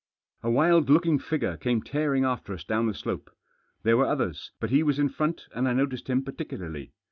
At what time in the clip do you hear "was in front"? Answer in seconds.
4.81-5.45